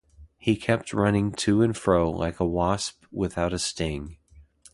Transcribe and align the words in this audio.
He 0.39 0.55
kept 0.55 0.93
running 0.95 1.31
to 1.33 1.61
and 1.61 1.77
fro 1.77 2.09
like 2.09 2.39
a 2.39 2.43
wasp 2.43 3.03
without 3.11 3.53
a 3.53 3.59
sting. 3.59 4.17